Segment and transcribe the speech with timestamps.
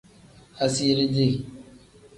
[0.65, 1.45] Asiiri dii.